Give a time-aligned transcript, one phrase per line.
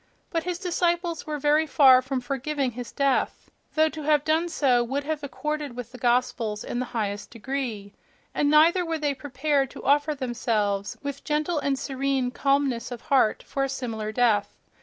[0.31, 5.03] But his disciples were very far from forgiving his death—though to have done so would
[5.03, 7.93] have accorded with the Gospels in the highest degree;
[8.33, 13.43] and neither were they prepared to offer themselves, with gentle and serene calmness of heart,
[13.43, 14.57] for a similar death....